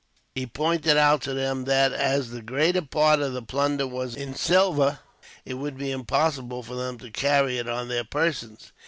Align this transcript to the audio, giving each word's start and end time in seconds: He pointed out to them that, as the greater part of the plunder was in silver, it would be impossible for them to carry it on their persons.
He 0.33 0.47
pointed 0.47 0.97
out 0.97 1.21
to 1.21 1.35
them 1.35 1.65
that, 1.65 1.93
as 1.93 2.31
the 2.31 2.41
greater 2.41 2.81
part 2.81 3.19
of 3.19 3.33
the 3.33 3.41
plunder 3.43 3.85
was 3.85 4.15
in 4.15 4.33
silver, 4.33 4.97
it 5.45 5.53
would 5.59 5.77
be 5.77 5.91
impossible 5.91 6.63
for 6.63 6.73
them 6.73 6.97
to 6.97 7.11
carry 7.11 7.59
it 7.59 7.69
on 7.69 7.87
their 7.87 8.03
persons. 8.05 8.71